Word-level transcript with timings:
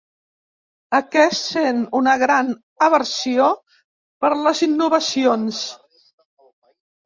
Aquest 0.99 1.37
sent 1.49 1.83
una 1.99 2.15
gran 2.23 2.49
aversió 2.87 3.53
per 4.25 4.35
les 4.49 4.65
innovacions. 4.71 5.65